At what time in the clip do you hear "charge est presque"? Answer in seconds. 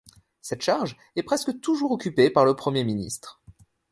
0.63-1.59